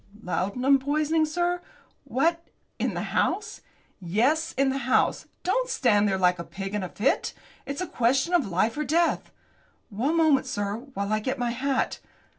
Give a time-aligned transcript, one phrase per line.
[0.23, 1.61] "Laudanum poisoning, sir!
[2.05, 2.47] What,
[2.79, 3.61] in the house?"
[4.01, 5.27] "Yes, in the house.
[5.43, 7.35] Don't stand there like a pig in a fit.
[7.67, 9.31] It's a question of life or death!"
[9.91, 11.99] "One moment, sir, while I get my hat."